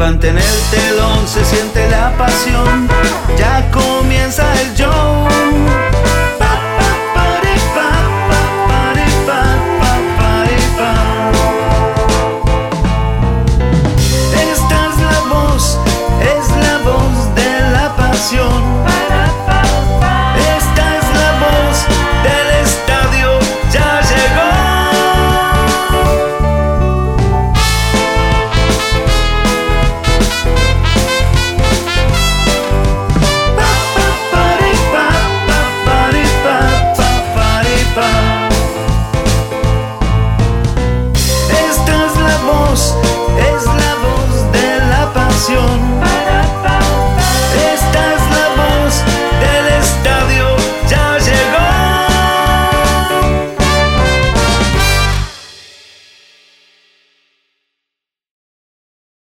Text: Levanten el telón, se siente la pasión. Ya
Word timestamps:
Levanten 0.00 0.38
el 0.38 0.60
telón, 0.70 1.28
se 1.28 1.44
siente 1.44 1.86
la 1.90 2.16
pasión. 2.16 2.88
Ya 3.36 3.59